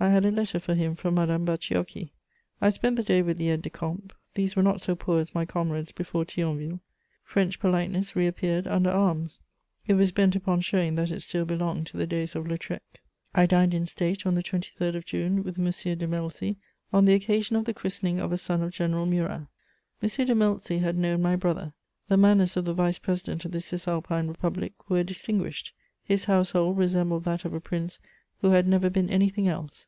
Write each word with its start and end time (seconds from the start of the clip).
I 0.00 0.10
had 0.10 0.24
a 0.24 0.30
letter 0.30 0.60
for 0.60 0.76
him 0.76 0.94
from 0.94 1.16
Madame 1.16 1.44
Bacciochi. 1.44 2.12
I 2.60 2.70
spent 2.70 2.94
the 2.94 3.02
day 3.02 3.20
with 3.20 3.36
the 3.36 3.50
aides 3.50 3.62
de 3.62 3.70
camp; 3.70 4.12
these 4.34 4.54
were 4.54 4.62
not 4.62 4.80
so 4.80 4.94
poor 4.94 5.18
as 5.18 5.34
my 5.34 5.44
comrades 5.44 5.90
before 5.90 6.24
Thionville. 6.24 6.78
French 7.24 7.58
politeness 7.58 8.14
reappeared 8.14 8.68
under 8.68 8.90
arms; 8.90 9.40
it 9.88 9.94
was 9.94 10.12
bent 10.12 10.36
upon 10.36 10.60
showing 10.60 10.94
that 10.94 11.10
it 11.10 11.22
still 11.22 11.44
belonged 11.44 11.88
to 11.88 11.96
the 11.96 12.06
days 12.06 12.36
of 12.36 12.46
Lautrec. 12.46 13.02
I 13.34 13.46
dined 13.46 13.74
in 13.74 13.86
state, 13.86 14.24
on 14.24 14.36
the 14.36 14.42
23rd 14.44 14.94
of 14.94 15.04
June, 15.04 15.42
with 15.42 15.58
M. 15.58 15.64
de 15.64 16.06
Melzi, 16.06 16.58
on 16.92 17.04
the 17.04 17.14
occasion 17.14 17.56
of 17.56 17.64
the 17.64 17.74
christening 17.74 18.20
of 18.20 18.30
a 18.30 18.38
son 18.38 18.62
of 18.62 18.70
General 18.70 19.04
Murat. 19.04 19.48
M. 20.00 20.26
de 20.26 20.32
Melzi 20.36 20.78
had 20.78 20.96
known 20.96 21.22
my 21.22 21.34
brother; 21.34 21.72
the 22.06 22.16
manners 22.16 22.56
of 22.56 22.66
the 22.66 22.72
Vice 22.72 23.00
President 23.00 23.44
of 23.44 23.50
the 23.50 23.60
Cisalpine 23.60 24.28
Republic 24.28 24.88
were 24.88 25.02
distinguished; 25.02 25.72
his 26.04 26.26
household 26.26 26.78
resembled 26.78 27.24
that 27.24 27.44
of 27.44 27.52
a 27.52 27.58
prince 27.60 27.98
who 28.40 28.50
had 28.50 28.68
never 28.68 28.88
been 28.88 29.10
anything 29.10 29.48
else. 29.48 29.86